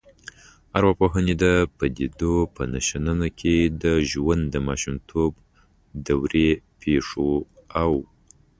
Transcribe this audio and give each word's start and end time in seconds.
ارواپوهنې 0.77 1.33
د 1.43 1.45
پديدو 1.77 2.33
په 2.55 2.61
شننه 2.87 3.27
کې 3.39 3.57
د 3.83 3.85
ژوند 4.11 4.43
د 4.49 4.55
ماشومتوب 4.67 5.31
دورې 6.07 6.49
پیښو 6.81 7.31
او 7.81 7.91